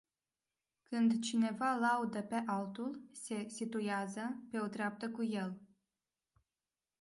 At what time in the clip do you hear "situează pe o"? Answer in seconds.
3.49-4.67